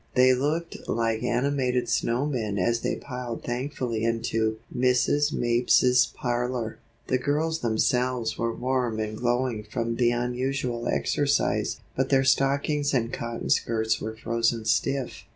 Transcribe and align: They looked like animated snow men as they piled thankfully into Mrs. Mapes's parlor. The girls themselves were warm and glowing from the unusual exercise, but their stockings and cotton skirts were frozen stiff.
They 0.15 0.33
looked 0.33 0.89
like 0.89 1.21
animated 1.21 1.87
snow 1.87 2.25
men 2.25 2.57
as 2.57 2.79
they 2.79 2.95
piled 2.95 3.43
thankfully 3.43 4.03
into 4.03 4.57
Mrs. 4.75 5.31
Mapes's 5.31 6.07
parlor. 6.15 6.79
The 7.05 7.19
girls 7.19 7.59
themselves 7.59 8.35
were 8.35 8.51
warm 8.55 8.99
and 8.99 9.15
glowing 9.15 9.63
from 9.63 9.97
the 9.97 10.09
unusual 10.09 10.87
exercise, 10.87 11.79
but 11.95 12.09
their 12.09 12.23
stockings 12.23 12.95
and 12.95 13.13
cotton 13.13 13.51
skirts 13.51 14.01
were 14.01 14.15
frozen 14.15 14.65
stiff. 14.65 15.23